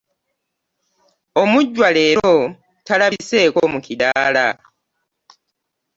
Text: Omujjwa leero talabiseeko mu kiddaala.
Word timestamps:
Omujjwa 1.41 1.87
leero 1.95 2.33
talabiseeko 2.85 3.61
mu 3.73 3.79
kiddaala. 3.85 4.47